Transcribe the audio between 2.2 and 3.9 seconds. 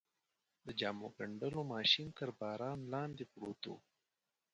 باران لاندې پروت و.